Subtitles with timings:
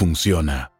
[0.00, 0.79] funciona.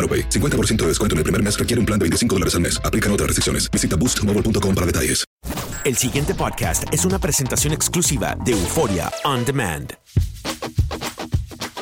[0.01, 0.29] AroPay.
[0.29, 2.81] 50% de descuento en el primer mes requiere un plan de 25 dólares al mes.
[2.83, 3.69] Aplican otras restricciones.
[3.69, 5.25] Visita boostmobile.com para detalles.
[5.83, 9.93] El siguiente podcast es una presentación exclusiva de Euforia On Demand.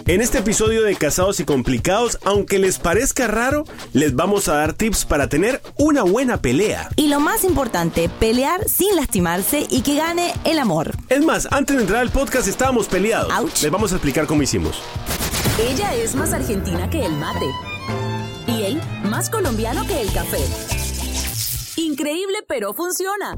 [0.10, 4.74] En este episodio de Casados y Complicados, aunque les parezca raro, les vamos a dar
[4.74, 6.90] tips para tener una buena pelea.
[6.96, 10.96] Y lo más importante, pelear sin lastimarse y que gane el amor.
[11.10, 13.32] Es más, antes de entrar al podcast estábamos peleados.
[13.34, 13.62] Ouch.
[13.62, 14.82] Les vamos a explicar cómo hicimos.
[15.60, 17.46] Ella es más argentina que el mate.
[18.50, 20.40] Y él más colombiano que el café.
[21.80, 23.38] Increíble, pero funciona.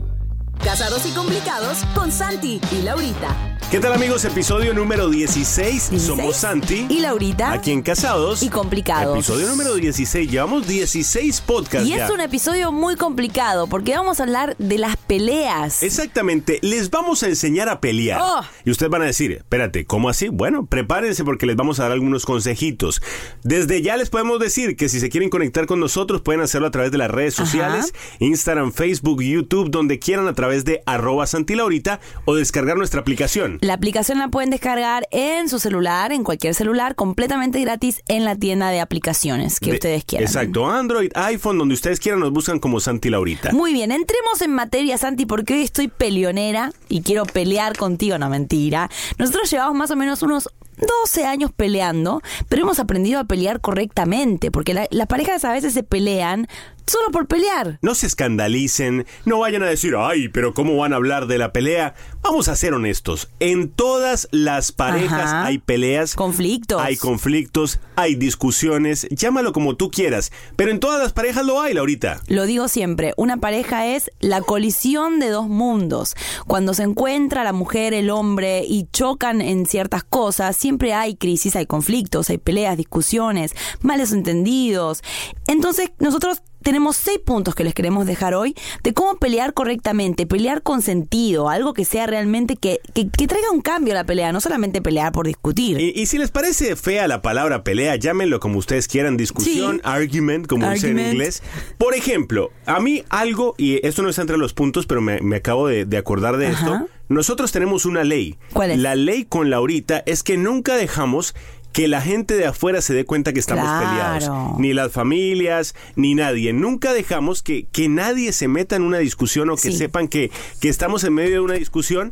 [0.63, 3.50] Casados y complicados con Santi y Laurita.
[3.71, 4.25] ¿Qué tal amigos?
[4.25, 5.91] Episodio número 16.
[5.91, 6.01] 16.
[6.01, 6.87] Somos Santi.
[6.89, 7.53] Y Laurita.
[7.53, 8.43] Aquí en Casados.
[8.43, 9.15] Y Complicados.
[9.15, 10.29] Episodio número 16.
[10.29, 12.03] Llevamos 16 podcasts Y ya.
[12.03, 15.83] es un episodio muy complicado porque vamos a hablar de las peleas.
[15.83, 18.19] Exactamente, les vamos a enseñar a pelear.
[18.21, 18.41] Oh.
[18.65, 20.27] Y ustedes van a decir, espérate, ¿cómo así?
[20.27, 23.01] Bueno, prepárense porque les vamos a dar algunos consejitos.
[23.41, 26.71] Desde ya les podemos decir que si se quieren conectar con nosotros pueden hacerlo a
[26.71, 27.45] través de las redes Ajá.
[27.45, 33.60] sociales, Instagram, Facebook, YouTube, donde quieran a través de arroba santilaurita o descargar nuestra aplicación.
[33.61, 38.35] La aplicación la pueden descargar en su celular, en cualquier celular, completamente gratis en la
[38.35, 40.27] tienda de aplicaciones que De- ustedes quieran.
[40.27, 43.51] Exacto, Android, iPhone, donde ustedes quieran nos buscan como Santi Laurita.
[43.51, 48.29] Muy bien, entremos en materia, Santi, porque hoy estoy peleonera y quiero pelear contigo, no
[48.29, 48.89] mentira.
[49.19, 50.50] Nosotros llevamos más o menos unos
[50.81, 55.74] 12 años peleando, pero hemos aprendido a pelear correctamente, porque la- las parejas a veces
[55.74, 56.47] se pelean
[56.88, 57.78] solo por pelear.
[57.81, 61.53] No se escandalicen, no vayan a decir, ay, pero ¿cómo van a hablar de la
[61.53, 61.94] pelea?
[62.22, 65.46] Vamos a ser honestos, en todas las parejas Ajá.
[65.46, 66.81] hay peleas, Conflictos.
[66.81, 71.74] hay conflictos, hay discusiones, llámalo como tú quieras, pero en todas las parejas lo hay,
[71.74, 72.19] Laurita.
[72.28, 76.16] Lo digo siempre, una pareja es la colisión de dos mundos.
[76.48, 81.55] Cuando se encuentra la mujer, el hombre y chocan en ciertas cosas, siempre hay crisis,
[81.55, 85.03] hay conflictos, hay peleas, discusiones, malos entendidos.
[85.47, 90.61] Entonces, nosotros tenemos seis puntos que les queremos dejar hoy de cómo pelear correctamente, pelear
[90.61, 94.31] con sentido, algo que sea realmente que, que, que traiga un cambio a la pelea,
[94.31, 95.79] no solamente pelear por discutir.
[95.81, 99.81] Y, y si les parece fea la palabra pelea, llámenlo como ustedes quieran, discusión, Sí.
[99.83, 101.13] argument, como dicen en Argument.
[101.13, 101.41] inglés.
[101.79, 105.38] Por ejemplo, a mí algo, y esto no está entre los puntos, pero me, me
[105.38, 106.59] acabo de, de acordar de Ajá.
[106.59, 108.38] esto, nosotros tenemos una ley.
[108.54, 108.80] ¿Cuál es?
[108.80, 111.36] La ley con Laurita es que nunca dejamos
[111.74, 113.88] que la gente de afuera se dé cuenta que estamos Claro.
[113.90, 114.60] peleados.
[114.60, 116.52] Ni las familias, ni nadie.
[116.52, 119.78] Nunca dejamos que, que nadie se meta en una discusión o que Sí.
[119.78, 122.12] sepan que, que estamos en medio de una discusión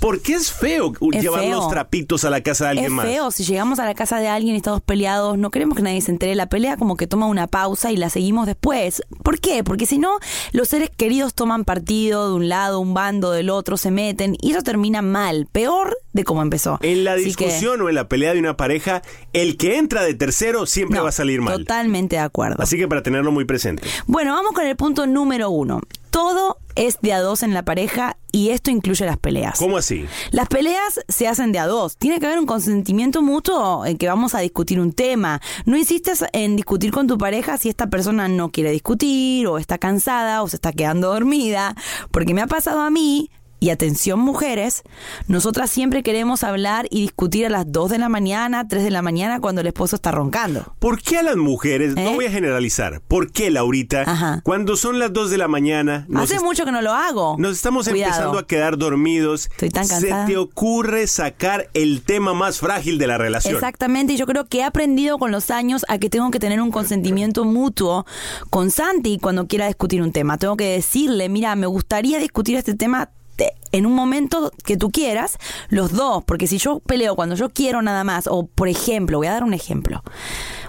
[0.00, 1.52] ¿Por qué es feo Es llevar feo.
[1.56, 3.06] los trapitos a la casa de alguien es más?
[3.06, 6.00] feo, si llegamos a la casa de alguien y estamos peleados, no queremos que nadie
[6.00, 9.02] se entere de la pelea, como que toma una pausa y la seguimos después.
[9.22, 9.64] ¿Por qué?
[9.64, 10.18] Porque si no,
[10.52, 14.52] los seres queridos toman partido de un lado, un bando del otro, se meten y
[14.52, 16.78] eso termina mal, peor de cómo empezó.
[16.82, 19.02] En la Así que- discusión o en la pelea de una pareja,
[19.32, 21.58] el que entra de tercero siempre No, va a salir mal.
[21.58, 22.62] Totalmente de acuerdo.
[22.62, 23.82] Así que para tenerlo muy presente.
[24.06, 25.80] Bueno, vamos con el punto número uno.
[26.10, 29.58] Todo es de a dos en la pareja y esto incluye las peleas.
[29.58, 30.06] ¿Cómo así?
[30.30, 31.96] Las peleas se hacen de a dos.
[31.96, 35.40] Tiene que haber un consentimiento mutuo en que vamos a discutir un tema.
[35.64, 39.78] No insistes en discutir con tu pareja si esta persona no quiere discutir o está
[39.78, 41.74] cansada o se está quedando dormida.
[42.12, 43.28] Porque me ha pasado a mí.
[43.60, 44.82] Y atención mujeres,
[45.26, 49.02] nosotras siempre queremos hablar y discutir a las 2 de la mañana, 3 de la
[49.02, 50.74] mañana cuando el esposo está roncando.
[50.78, 52.14] ¿Por qué a las mujeres, no ¿Eh?
[52.14, 54.40] voy a generalizar, ¿por qué, Laurita, Ajá.
[54.44, 57.36] cuando son las 2 de la mañana, Hace est- mucho que no lo hago.
[57.38, 58.12] nos estamos Cuidado.
[58.12, 59.46] empezando a quedar dormidos?
[59.50, 60.26] Estoy tan Se cansada.
[60.26, 63.54] te ocurre sacar el tema más frágil de la relación.
[63.54, 66.60] Exactamente, y yo creo que he aprendido con los años a que tengo que tener
[66.60, 68.06] un consentimiento mutuo
[68.50, 70.38] con Santi cuando quiera discutir un tema.
[70.38, 74.90] Tengo que decirle, mira, me gustaría discutir este tema te- en un momento que tú
[74.90, 75.38] quieras,
[75.70, 79.28] los dos, porque si yo peleo cuando yo quiero nada más, o por ejemplo, voy
[79.28, 80.02] a dar un ejemplo,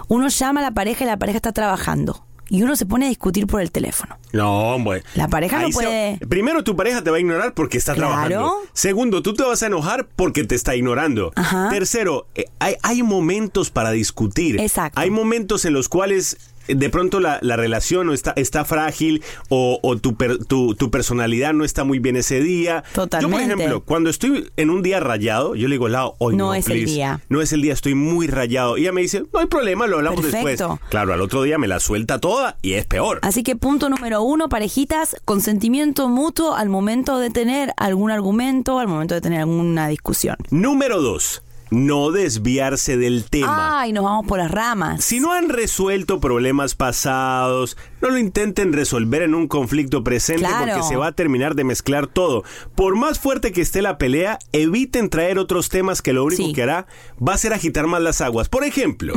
[0.08, 2.24] uno llama a la pareja y la pareja está trabajando.
[2.52, 4.16] Y uno se pone a discutir por el teléfono.
[4.32, 5.04] No, hombre.
[5.14, 8.10] La pareja no se- puede- Primero, tu pareja te va a ignorar porque está Claro.
[8.26, 8.56] trabajando.
[8.72, 11.30] Segundo, tú te vas a enojar porque te está ignorando.
[11.36, 11.68] Ajá.
[11.70, 14.60] Tercero, eh, hay, hay momentos para discutir.
[14.60, 14.98] Exacto.
[14.98, 16.38] Hay momentos en los cuales
[16.74, 20.90] de pronto la, la relación no está, está frágil o, o tu, per- tu, tu
[20.90, 22.82] personalidad no está muy bien ese día.
[22.86, 23.54] Yo, por Totalmente.
[23.54, 25.86] ejemplo, cuando estoy en un día rayado, yo le digo,
[26.18, 27.20] hoy no, No es el día.
[27.28, 28.76] No es el día, estoy muy rayado.
[28.78, 30.46] Y ella me dice, no hay problema, lo hablamos Perfecto.
[30.68, 30.90] después.
[30.90, 33.18] Claro, al otro día me la suelta toda y es peor.
[33.22, 38.88] Así que punto número uno, parejitas, consentimiento mutuo al momento de tener algún argumento, al
[38.88, 40.36] momento de tener alguna discusión.
[40.50, 43.80] Número dos, no desviarse del tema.
[43.80, 45.04] Ay, nos vamos por las ramas.
[45.04, 50.66] Si no han resuelto problemas pasados, no lo intenten resolver en un conflicto presente Claro.
[50.72, 52.42] porque se va a terminar de mezclar todo.
[52.74, 56.52] Por más fuerte que esté la pelea, eviten traer otros temas que lo único Sí.
[56.52, 56.86] que hará
[57.26, 58.48] va a ser agitar más las aguas.
[58.48, 59.14] Por ejemplo,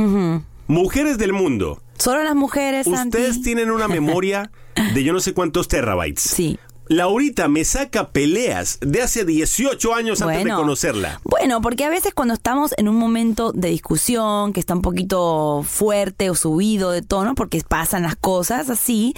[0.66, 4.50] mujeres del mundo, Solo las mujeres, ustedes tienen una memoria
[4.94, 6.22] de yo no sé cuántos terabytes.
[6.22, 6.58] Sí.
[6.88, 11.20] Laurita me saca peleas de hace 18 años antes de conocerla.
[11.24, 15.64] Bueno, porque a veces cuando estamos en un momento de discusión que está un poquito
[15.66, 19.14] fuerte o subido de tono, porque pasan las cosas así,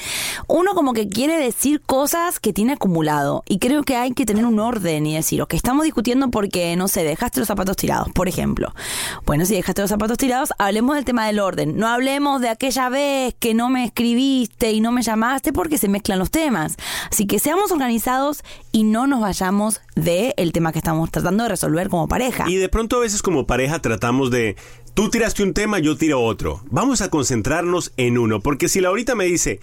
[0.47, 3.43] uno como que quiere decir cosas que tiene acumulado.
[3.49, 6.89] Y creo que hay que tener un orden y decir, ok, estamos discutiendo porque, no
[6.89, 8.73] sé, dejaste los zapatos tirados, por ejemplo.
[9.25, 11.77] Bueno, si dejaste los zapatos tirados, hablemos del tema del orden.
[11.77, 15.89] No hablemos de aquella vez que no me escribiste y no me llamaste porque se
[15.89, 16.77] mezclan los temas.
[17.11, 21.49] Así que seamos organizados y no nos vayamos de el tema que estamos tratando de
[21.49, 22.45] resolver como pareja.
[22.49, 24.57] Y de pronto a veces como pareja tratamos de,
[24.95, 26.61] tú tiraste un tema, yo tiro otro.
[26.71, 29.61] Vamos a concentrarnos en uno, porque si Laurita me dice,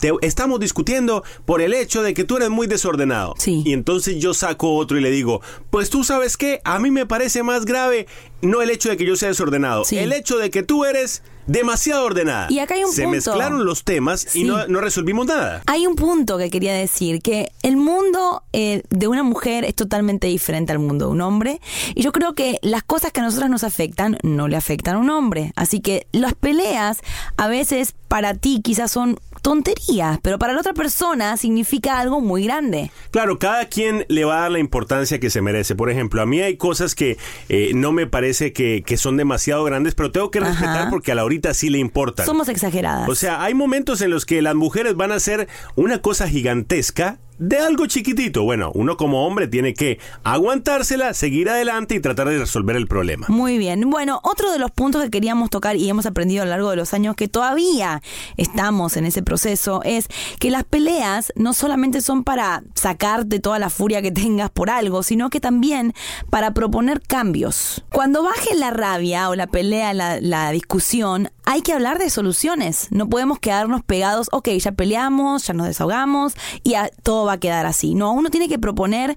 [0.00, 3.34] te, estamos discutiendo por el hecho de que tú eres muy desordenado.
[3.36, 3.62] Sí.
[3.66, 7.04] Y entonces yo saco otro y le digo, pues tú sabes qué, a mí me
[7.04, 8.06] parece más grave
[8.40, 9.98] no el hecho de que yo sea desordenado, Sí.
[9.98, 12.46] el hecho de que tú eres demasiado ordenada.
[12.50, 13.16] Y acá hay un Se punto.
[13.16, 15.62] mezclaron los temas y no, no resolvimos nada.
[15.66, 20.26] Hay un punto que quería decir, que el mundo eh, de una mujer es totalmente
[20.26, 21.60] diferente al mundo de un hombre.
[21.94, 24.98] Y yo creo que las cosas que a nosotras nos afectan no le afectan a
[24.98, 25.52] un hombre.
[25.56, 27.00] Así que las peleas
[27.36, 32.44] a veces para ti quizás son tonterías, pero para la otra persona significa algo muy
[32.44, 32.90] grande.
[33.10, 35.74] Claro, cada quien le va a dar la importancia que se merece.
[35.76, 37.18] Por ejemplo, a mí hay cosas que
[37.50, 40.48] eh, no me parece que, que son demasiado grandes, pero tengo que Ajá.
[40.48, 42.24] respetar porque a Laurita sí le importan.
[42.24, 43.06] Somos exageradas.
[43.06, 47.18] O sea, hay momentos en los que las mujeres van a hacer una cosa gigantesca
[47.38, 48.42] de algo chiquitito.
[48.42, 53.26] Bueno, uno como hombre tiene que aguantársela, seguir adelante y tratar de resolver el problema.
[53.28, 53.90] Muy bien.
[53.90, 56.76] Bueno, otro de los puntos que queríamos tocar y hemos aprendido a lo largo de
[56.76, 58.02] los años que todavía
[58.36, 63.70] estamos en ese proceso es que las peleas no solamente son para sacarte toda la
[63.70, 65.94] furia que tengas por algo, sino que también
[66.30, 67.84] para proponer cambios.
[67.90, 72.88] Cuando baje la rabia o la pelea, la, la discusión, hay que hablar de soluciones.
[72.90, 77.40] No podemos quedarnos pegados, ok, ya peleamos, ya nos desahogamos y ya todo va a
[77.40, 77.94] quedar así.
[77.94, 79.16] No, uno tiene que proponer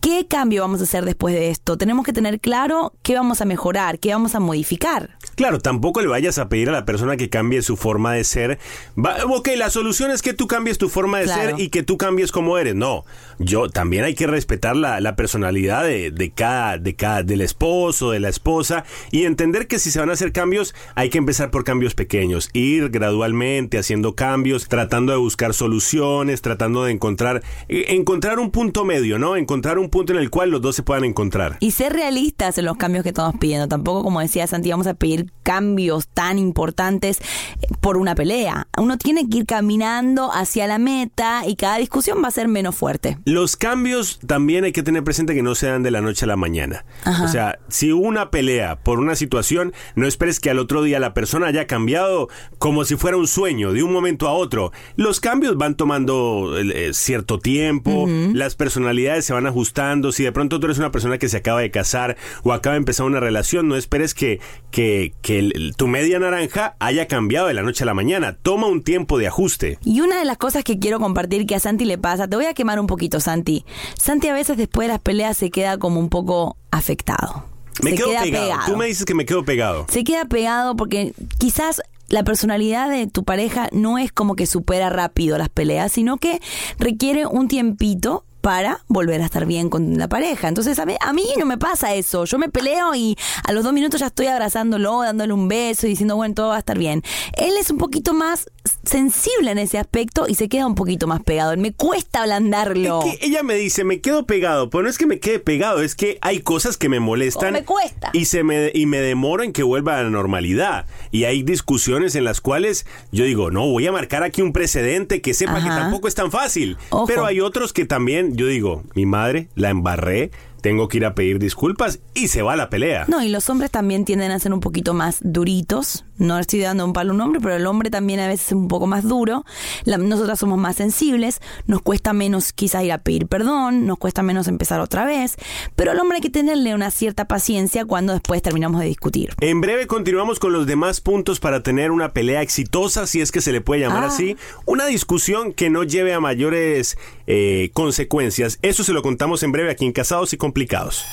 [0.00, 1.76] ¿Qué cambio vamos a hacer después de esto?
[1.76, 5.10] Tenemos que tener claro qué vamos a mejorar, qué vamos a modificar.
[5.34, 8.58] Claro, tampoco le vayas a pedir a la persona que cambie su forma de ser.
[8.96, 11.50] Va- ok, la solución es que tú cambies tu forma de Claro.
[11.56, 12.74] ser y que tú cambies como eres.
[12.74, 13.04] No,
[13.38, 18.10] yo también hay que respetar la, la personalidad de, de cada, de cada, del esposo,
[18.12, 21.50] de la esposa y entender que si se van a hacer cambios, hay que empezar
[21.50, 27.86] por cambios pequeños, ir gradualmente haciendo cambios, tratando de buscar soluciones, tratando de encontrar, eh,
[27.88, 29.36] encontrar un punto medio, ¿no?
[29.36, 31.56] Encontrar un punto punto en el cual los dos se puedan encontrar.
[31.58, 33.66] Y ser realistas en los cambios que estamos pidiendo.
[33.66, 38.68] Tampoco, como decía Santi, vamos a pedir cambios tan importantes eh, por una pelea.
[38.76, 42.76] Uno tiene que ir caminando hacia la meta y cada discusión va a ser menos
[42.76, 43.18] fuerte.
[43.24, 46.28] Los cambios también hay que tener presente que no se dan de la noche a
[46.28, 46.84] la mañana.
[47.24, 51.12] O sea, si una pelea por una situación, no esperes que al otro día la
[51.12, 52.28] persona haya cambiado
[52.58, 54.70] como si fuera un sueño, de un momento a otro.
[54.94, 59.77] Los cambios van tomando eh, cierto tiempo, las personalidades se van ajustando.
[60.12, 62.78] Si de pronto tú eres una persona que se acaba de casar o acaba de
[62.78, 67.54] empezar una relación, no esperes que, que, que el- tu media naranja haya cambiado de
[67.54, 68.32] la noche a la mañana.
[68.42, 69.78] Toma un tiempo de ajuste.
[69.84, 72.46] Y una de las cosas que quiero compartir que a Santi le pasa, te voy
[72.46, 73.64] a quemar un poquito, Santi.
[73.98, 77.44] Santi a veces después de las peleas se queda como un poco afectado.
[77.82, 78.44] Me se quedo queda pegado.
[78.48, 78.72] pegado.
[78.72, 79.86] Tú me dices que me quedo pegado.
[79.88, 84.88] Se queda pegado porque quizás la personalidad de tu pareja no es como que supera
[84.90, 86.40] rápido las peleas, sino que
[86.78, 90.48] requiere un tiempito para volver a estar bien con la pareja.
[90.48, 92.24] Entonces a mí, a no me pasa eso.
[92.24, 95.90] Yo me peleo y a los dos minutos ya estoy abrazándolo, dándole un beso y
[95.90, 97.02] diciendo, bueno, todo va a estar bien.
[97.36, 98.50] Él es un poquito más
[98.84, 101.56] sensible en ese aspecto y se queda un poquito más pegado.
[101.56, 103.02] Me cuesta ablandarlo.
[103.02, 105.82] Es que ella me dice, me quedo pegado, pero no es que me quede pegado,
[105.82, 107.50] es que hay cosas que me molestan.
[107.50, 108.10] O me cuesta.
[108.12, 110.86] Y, se me, y me demoro en que vuelva a la normalidad.
[111.10, 115.20] Y hay discusiones en las cuales yo digo, no, voy a marcar aquí un precedente
[115.20, 116.76] que sepa que tampoco es tan fácil.
[116.90, 117.06] Ojo.
[117.06, 121.14] Pero hay otros que también, yo digo, mi madre, la embarré, tengo que ir a
[121.14, 123.04] pedir disculpas y se va a la pelea.
[123.08, 126.04] No, y los hombres también tienden a ser un poquito más duritos.
[126.18, 128.52] No estoy dando un palo a un hombre, pero el hombre también a veces es
[128.52, 129.44] un poco más duro.
[129.84, 134.22] La- nosotras somos más sensibles, nos cuesta menos quizá ir a pedir perdón, nos cuesta
[134.22, 135.36] menos empezar otra vez,
[135.76, 139.30] pero al hombre hay que tenerle una cierta paciencia cuando después terminamos de discutir.
[139.40, 143.40] En breve continuamos con los demás puntos para tener una pelea exitosa, si es que
[143.40, 144.08] se le puede llamar Ah.
[144.08, 144.36] así.
[144.66, 146.96] Una discusión que no lleve a mayores
[147.26, 148.58] eh, consecuencias.
[148.62, 151.04] Eso se lo contamos en breve aquí en Casados y Complicados.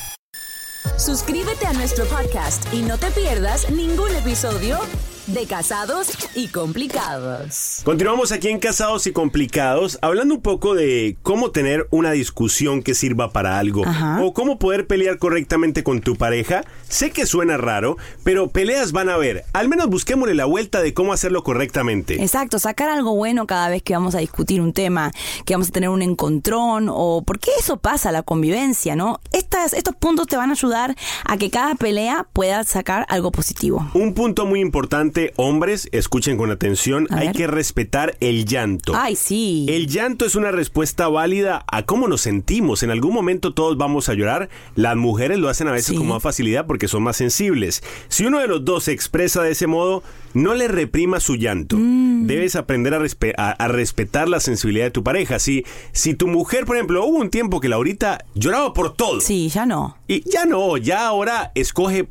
[0.97, 4.79] Suscríbete a nuestro podcast y no te pierdas ningún episodio
[5.27, 7.81] de Casados y Complicados.
[7.83, 12.93] Continuamos aquí en Casados y Complicados, hablando un poco de cómo tener una discusión que
[12.93, 14.21] sirva para algo Ajá.
[14.23, 16.63] o cómo poder pelear correctamente con tu pareja.
[16.89, 19.45] Sé que suena raro, pero peleas van a haber.
[19.53, 22.21] Al menos busquémosle la vuelta de cómo hacerlo correctamente.
[22.21, 25.11] Exacto, sacar algo bueno cada vez que vamos a discutir un tema,
[25.45, 29.19] que vamos a tener un encontrón, o porque eso pasa, la convivencia, ¿no?
[29.31, 33.89] Estas, estos puntos te van a ayudar a que cada pelea pueda sacar algo positivo.
[33.93, 37.35] Un punto muy importante, hombres, escuchen con atención, A hay ver.
[37.35, 38.93] que respetar el llanto.
[38.95, 39.65] Ay, sí.
[39.69, 42.83] El llanto es una respuesta válida a cómo nos sentimos.
[42.83, 44.49] En algún momento todos vamos a llorar.
[44.75, 45.95] Las mujeres lo hacen a veces Sí.
[45.97, 47.83] con más facilidad porque son más sensibles.
[48.07, 50.03] Si uno de los dos se expresa de ese modo,
[50.33, 51.77] no le reprima su llanto.
[51.79, 52.27] Mm.
[52.27, 55.39] Debes aprender a, respe- a- a respetar la sensibilidad de tu pareja.
[55.39, 59.21] Si, si tu mujer, por ejemplo, hubo un tiempo que Laurita lloraba por todo.
[59.21, 59.97] Sí, ya no.
[60.07, 62.07] Y ya no, ya ahora escoge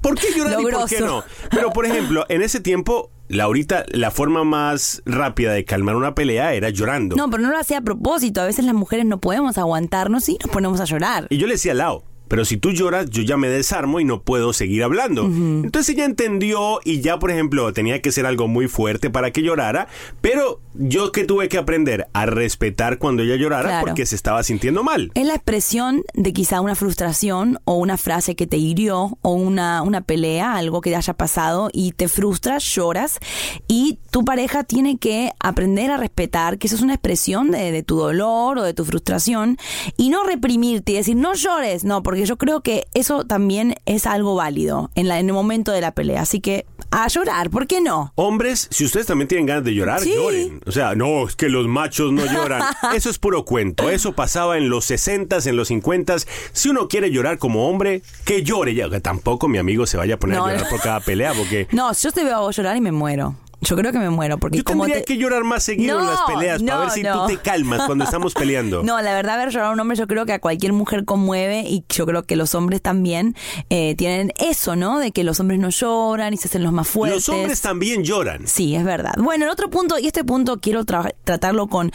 [0.00, 1.24] por qué llorar Lo y por qué no.
[1.50, 6.54] Pero por ejemplo, en ese tiempo, Laurita, la forma más rápida de calmar una pelea
[6.54, 7.16] era llorando.
[7.16, 8.40] No, pero no lo hacía a propósito.
[8.40, 11.26] A veces las mujeres no podemos aguantarnos y nos ponemos a llorar.
[11.30, 14.04] Y yo le decía a Lau, pero si tú lloras, yo ya me desarmo y
[14.04, 15.24] no puedo seguir hablando.
[15.24, 19.42] Entonces ella entendió y ya, por ejemplo, tenía que ser algo muy fuerte para que
[19.42, 19.88] llorara,
[20.20, 23.86] pero yo que tuve que aprender a respetar cuando ella llorara Claro.
[23.86, 25.10] porque se estaba sintiendo mal.
[25.14, 29.82] Es la expresión de quizá una frustración o una frase que te hirió o una,
[29.82, 33.18] una pelea, algo que haya pasado y te frustras, lloras
[33.66, 37.82] y tu pareja tiene que aprender a respetar que eso es una expresión de, de
[37.82, 39.56] tu dolor o de tu frustración
[39.96, 44.06] y no reprimirte y decir no llores, no, porque yo creo que eso también es
[44.06, 46.22] algo válido en, la, en el momento de la pelea.
[46.22, 48.12] Así que a llorar, ¿por qué no?
[48.14, 50.12] Hombres, si ustedes también tienen ganas de llorar, Sí.
[50.14, 50.60] lloren.
[50.66, 52.62] O sea, no, es que los machos no lloran.
[52.94, 53.90] Eso es puro cuento.
[53.90, 56.26] Eso pasaba en los 60s, en los 50s.
[56.52, 58.74] Si uno quiere llorar como hombre, que llore.
[58.74, 60.70] Ya, tampoco mi amigo se vaya a poner No, a llorar no.
[60.70, 63.36] por cada pelea, porque No, yo te veo a vos llorar y me muero.
[63.60, 66.06] Yo creo que me muero porque yo como tendría te- que llorar más seguido en
[66.06, 67.22] las peleas para ver si no.
[67.26, 68.82] tú te calmas cuando estamos peleando.
[68.88, 71.62] No, la verdad, ver llorar a un hombre, yo creo que a cualquier mujer conmueve
[71.66, 73.34] y yo creo que los hombres también
[73.68, 74.98] eh, tienen eso, ¿no?
[75.00, 77.26] De que los hombres no lloran y se hacen los más fuertes.
[77.26, 78.46] Los hombres también lloran.
[78.46, 79.14] Sí, es verdad.
[79.18, 81.90] Bueno, el otro punto, y este punto quiero tra- tratarlo con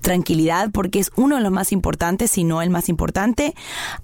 [0.00, 3.54] tranquilidad porque es uno de los más importantes, si no el más importante,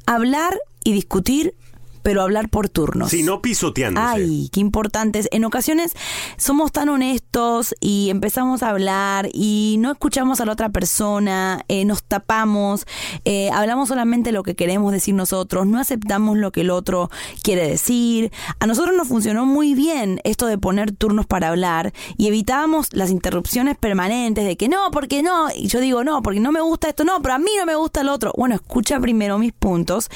[0.07, 1.55] hablar y discutir
[2.03, 3.11] pero hablar por turnos.
[3.11, 4.07] Sí, no pisoteándose.
[4.07, 5.29] Ay, qué importantes.
[5.33, 5.95] En ocasiones
[6.37, 11.85] somos tan honestos y empezamos a hablar y no escuchamos a la otra persona, eh,
[11.85, 12.87] nos tapamos,
[13.25, 17.11] eh, hablamos solamente lo que queremos decir nosotros, no aceptamos lo que el otro
[17.43, 18.33] quiere decir.
[18.59, 23.11] A nosotros nos funcionó muy bien esto de poner turnos para hablar y evitábamos las
[23.11, 26.89] interrupciones permanentes de que no, porque no, y yo digo no, porque no me gusta
[26.89, 28.33] esto, no, pero a mí no me gusta el otro.
[28.37, 30.09] Bueno, escucha primero mis puntos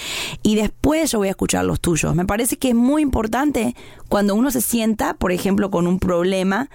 [0.43, 2.14] y después yo voy a escuchar los tuyos.
[2.14, 3.76] Me parece que es muy importante
[4.09, 6.71] cuando uno se sienta, por ejemplo, con un problema,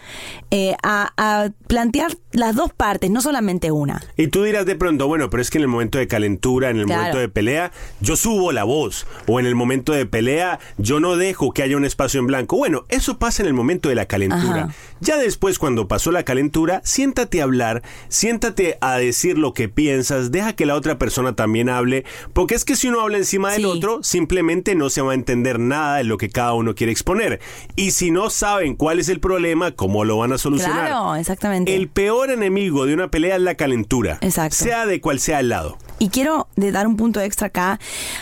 [0.52, 4.02] eh, a, a plantear las dos partes, no solamente una.
[4.18, 6.78] Y tú dirás de pronto, bueno, pero es que en el momento de calentura, en
[6.78, 7.00] el Claro.
[7.02, 9.08] momento de pelea, yo subo la voz.
[9.28, 12.56] O en el momento de pelea, yo no dejo que haya un espacio en blanco.
[12.58, 14.64] Bueno, eso pasa en el momento de la calentura.
[14.66, 14.74] Ajá.
[15.02, 20.32] Ya después, cuando pasó la calentura, siéntate a hablar, siéntate a decir lo que piensas,
[20.32, 23.62] deja que la otra persona también hable, porque es que si uno habla encima del
[23.62, 23.66] Sí.
[23.68, 27.40] otro, simplemente no se va a entender nada de lo que cada uno quiere exponer.
[27.76, 30.88] Y si no saben cuál es el problema, ¿cómo lo van a solucionar?
[30.88, 31.76] Claro, exactamente.
[31.76, 34.18] El peor enemigo de una pelea es la calentura.
[34.22, 34.56] Exacto.
[34.56, 35.78] Sea de cual sea el lado.
[36.00, 37.80] Y quiero dar un punto extra acá.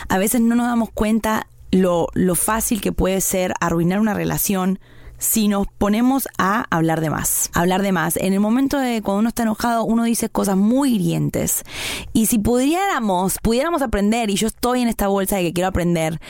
[0.08, 4.78] A veces no nos damos cuenta lo, lo fácil que puede ser arruinar una relación
[5.18, 7.50] si nos ponemos a hablar de más.
[7.52, 8.16] Hablar de más.
[8.16, 11.64] En el momento de cuando uno está enojado, uno dice cosas muy hirientes.
[12.12, 16.20] Y si pudiéramos, pudiéramos aprender, y yo estoy en esta bolsa de que quiero aprender,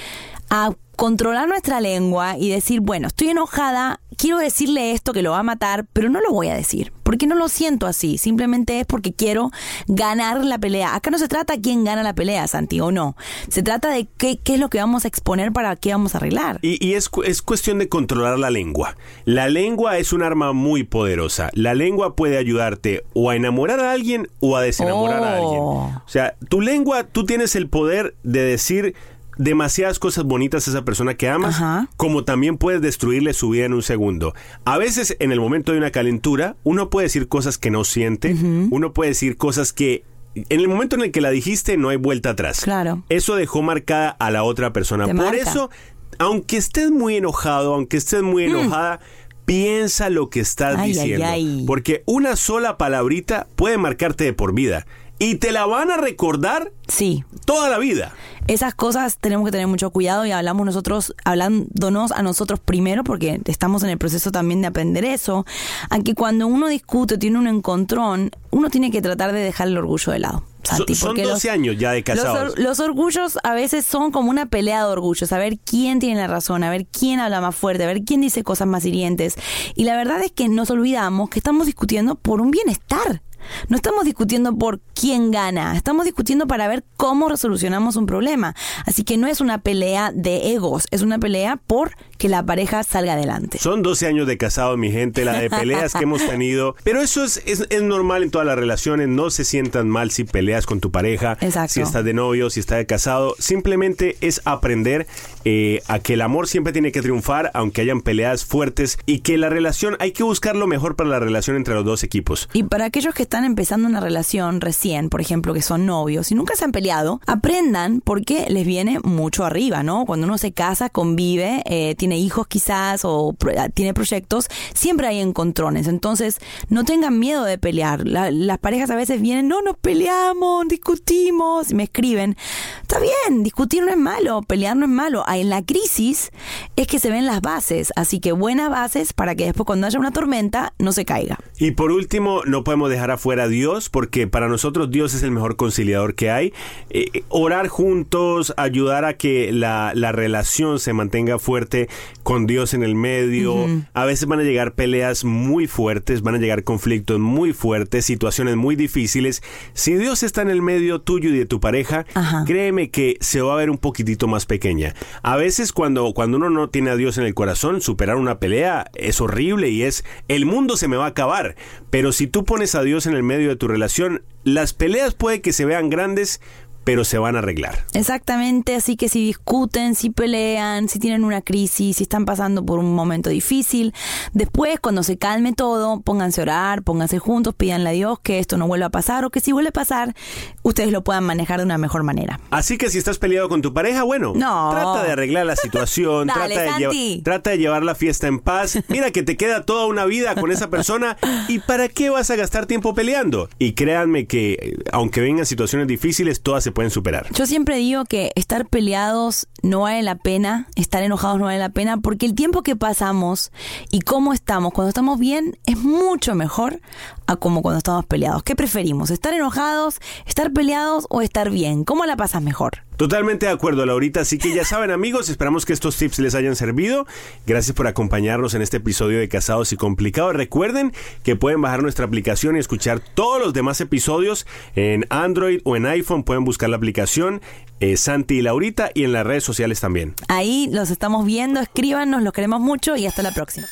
[0.50, 5.38] a controlar nuestra lengua y decir, bueno, estoy enojada, quiero decirle esto que lo va
[5.38, 8.87] a matar, pero no lo voy a decir, porque no lo siento así, simplemente es
[8.87, 9.52] porque quiero
[9.87, 10.97] ganar la pelea.
[10.97, 13.17] Acá no se trata quién gana la pelea, Santi, o no.
[13.49, 16.19] Se trata de qué, qué es lo que vamos a exponer para qué vamos a
[16.19, 16.59] arreglar.
[16.62, 18.97] Y, y es, es cuestión de controlar la lengua.
[19.25, 21.50] La lengua es un arma muy poderosa.
[21.52, 25.61] La lengua puede ayudarte o a enamorar a alguien o a desenamorar a alguien.
[25.61, 25.93] Oh.
[26.05, 28.97] O sea, tu lengua, tú tienes el poder de decir
[29.38, 31.88] demasiadas cosas bonitas a esa persona que amas, Ajá.
[31.97, 34.35] como también puedes destruirle su vida en un segundo.
[34.64, 38.35] A veces en el momento de una calentura, uno puede decir cosas que no siente,
[38.71, 40.04] uno puede decir cosas que
[40.35, 42.61] en el momento en el que la dijiste no hay vuelta atrás.
[42.61, 43.02] Claro.
[43.09, 45.07] Eso dejó marcada a la otra persona.
[45.07, 45.40] Te Por marca.
[45.40, 45.71] eso,
[46.18, 49.00] aunque estés muy enojado, aunque estés muy enojada,
[49.45, 50.80] piensa lo que estás Mm.
[50.80, 51.26] Ay, diciendo.
[51.26, 51.64] ay.
[51.66, 54.87] Porque una sola palabrita puede marcarte de por vida.
[55.19, 57.25] Y te la van a recordar Sí.
[57.45, 58.13] toda la vida.
[58.47, 63.41] Esas cosas tenemos que tener mucho cuidado y hablamos nosotros, hablándonos a nosotros primero, porque
[63.45, 65.45] estamos en el proceso también de aprender eso,
[65.91, 69.77] a que cuando uno discute, tiene un encontrón, uno tiene que tratar de dejar el
[69.77, 70.45] orgullo de lado.
[70.63, 72.53] Santi, son porque 12 años ya de los, casados.
[72.53, 76.21] or- los orgullos a veces son como una pelea de orgullos, a ver quién tiene
[76.21, 79.37] la razón, a ver quién habla más fuerte, a ver quién dice cosas más hirientes.
[79.75, 83.23] Y la verdad es que nos olvidamos que estamos discutiendo por un bienestar.
[83.69, 88.55] No estamos discutiendo por quién gana, estamos discutiendo para ver cómo resolucionamos un problema.
[88.87, 92.83] Así que no es una pelea de egos, es una pelea por que la pareja
[92.83, 93.59] salga adelante.
[93.59, 96.75] Son 12 años de casado, mi gente, la de peleas que hemos tenido.
[96.83, 99.09] Pero eso es, es, es normal en todas las relaciones.
[99.09, 101.75] No se sientan mal si peleas con tu pareja, Exacto.
[101.75, 103.35] si estás de novio, si estás de casado.
[103.38, 105.07] Simplemente es aprender
[105.44, 109.38] eh, a que el amor siempre tiene que triunfar, aunque hayan peleas fuertes, y que
[109.38, 112.49] la relación, hay que buscar lo mejor para la relación entre los dos equipos.
[112.53, 116.35] Y para aquellos que están empezando una relación recién, por ejemplo, que son novios y
[116.35, 120.05] nunca se han peleado, aprendan porque les viene mucho arriba, ¿no?
[120.07, 125.20] Cuando uno se casa, convive, eh, tiene hijos quizás o pro- tiene proyectos, siempre hay
[125.20, 125.87] encontrones.
[125.88, 128.07] Entonces, no tengan miedo de pelear.
[128.07, 132.37] La- las parejas a veces vienen, no nos peleamos, discutimos, y me escriben.
[132.83, 135.24] Está bien, discutir no es malo, pelear no es malo.
[135.27, 136.31] Ah, En la crisis
[136.77, 139.98] es que se ven las bases, así que buenas bases para que después cuando haya
[139.98, 141.38] una tormenta no se caiga.
[141.59, 145.31] Y por último, no podemos dejar afuera a Dios, porque para nosotros Dios es el
[145.31, 146.52] mejor conciliador que hay.
[146.90, 151.88] Eh, orar juntos, ayudar a que la, la relación se mantenga fuerte
[152.22, 153.66] con Dios en el medio.
[153.94, 158.57] A veces van a llegar peleas muy fuertes, van a llegar conflictos muy fuertes, situaciones
[158.57, 159.42] muy difíciles.
[159.74, 162.44] Si Dios está en el medio tuyo y de tu pareja, Ajá.
[162.46, 164.94] créeme que se va a ver un poquitito más pequeña.
[165.22, 168.90] A veces cuando, cuando uno no tiene a Dios en el corazón, superar una pelea
[168.94, 171.57] es horrible y es el mundo se me va a acabar.
[171.90, 175.40] Pero si tú pones a Dios en el medio de tu relación, las peleas puede
[175.40, 176.40] que se vean grandes,
[176.88, 177.85] pero se van a arreglar.
[177.92, 182.79] Exactamente, así que si discuten, si pelean, si tienen una crisis, si están pasando por
[182.79, 183.92] un momento difícil,
[184.33, 188.57] después cuando se calme todo, pónganse a orar, pónganse juntos, pídanle a Dios que esto
[188.57, 190.14] no vuelva a pasar o que si vuelve a pasar,
[190.62, 192.40] ustedes lo puedan manejar de una mejor manera.
[192.51, 194.70] Así que si estás peleado con tu pareja, bueno, No.
[194.70, 197.20] trata de arreglar la situación, Dale, trata, de lleva- Santi.
[197.22, 198.79] trata de llevar la fiesta en paz.
[198.88, 202.37] Mira que te queda toda una vida con esa persona y ¿para qué vas a
[202.37, 203.51] gastar tiempo peleando?
[203.59, 207.27] Y créanme que eh, aunque vengan situaciones difíciles, todas se pueden superar.
[207.35, 211.71] Yo siempre digo que estar peleados no vale la pena, estar enojados no vale la
[211.71, 213.51] pena, porque el tiempo que pasamos
[213.91, 216.81] y cómo estamos cuando estamos bien es mucho mejor
[217.27, 218.45] a como cuando estamos peleados.
[218.45, 219.11] ¿Qué preferimos?
[219.11, 221.83] ¿Estar enojados, estar peleados o estar bien?
[221.83, 222.88] ¿Cómo la pasas mejor?
[222.99, 224.21] Totalmente de acuerdo, Laurita.
[224.21, 227.07] Así que ya saben, amigos, esperamos que estos tips les hayan servido.
[227.47, 230.35] Gracias por acompañarnos en este episodio de Casados y Complicados.
[230.35, 235.77] Recuerden que pueden bajar nuestra aplicación y escuchar todos los demás episodios en Android o
[235.77, 236.25] en iPhone.
[236.25, 237.41] Pueden buscar la aplicación
[237.79, 240.17] eh, Santi y Laurita y en las redes sociales también.
[240.27, 243.69] Ahí los estamos viendo, escríbanos, los queremos mucho y hasta la próxima.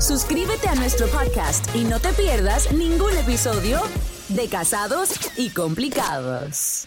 [0.00, 3.80] Suscríbete a nuestro podcast y no te pierdas ningún episodio
[4.28, 6.86] de Casados y Complicados.